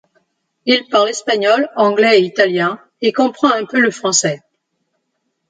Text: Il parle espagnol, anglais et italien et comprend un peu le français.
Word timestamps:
Il 0.65 0.87
parle 0.89 1.09
espagnol, 1.09 1.69
anglais 1.75 2.19
et 2.21 2.25
italien 2.25 2.81
et 3.01 3.13
comprend 3.13 3.51
un 3.51 3.65
peu 3.65 3.79
le 3.79 3.91
français. 3.91 4.41